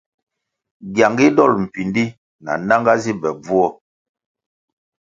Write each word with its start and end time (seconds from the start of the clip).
Gyangu 0.95 1.27
dol 1.35 1.51
mpíndí 1.65 2.03
na 2.43 2.51
nanga 2.67 2.93
zi 3.03 3.11
be 3.21 3.29
bvuo. 3.41 3.67